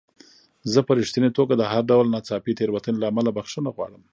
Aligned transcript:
زه 0.71 0.79
په 0.87 0.91
رښتینې 0.99 1.29
توګه 1.37 1.53
د 1.57 1.63
هر 1.71 1.83
ډول 1.91 2.05
ناڅاپي 2.13 2.53
تېروتنې 2.59 2.97
له 2.99 3.07
امله 3.11 3.29
بخښنه 3.37 3.69
غواړم. 3.75 4.03